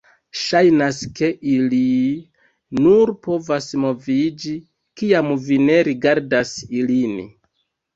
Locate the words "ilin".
6.85-7.19